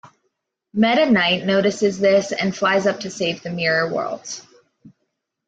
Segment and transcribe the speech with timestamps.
[0.73, 4.41] Meta Knight notices this, and flies up to save the Mirror World.